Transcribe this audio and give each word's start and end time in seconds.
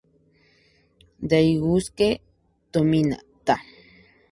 Daisuke 1.33 2.09
Tomita 2.73 3.55